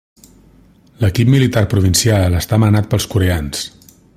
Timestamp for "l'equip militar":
1.03-1.63